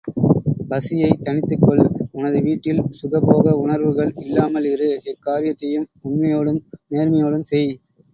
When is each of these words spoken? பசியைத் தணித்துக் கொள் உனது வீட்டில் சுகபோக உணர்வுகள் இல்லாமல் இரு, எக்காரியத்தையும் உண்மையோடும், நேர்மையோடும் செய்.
பசியைத் 0.69 1.19
தணித்துக் 1.21 1.61
கொள் 1.61 1.81
உனது 2.11 2.39
வீட்டில் 2.41 2.81
சுகபோக 2.91 3.53
உணர்வுகள் 3.55 4.11
இல்லாமல் 4.17 4.67
இரு, 4.71 4.89
எக்காரியத்தையும் 5.05 5.87
உண்மையோடும், 6.03 6.61
நேர்மையோடும் 6.91 7.47
செய். 7.51 7.71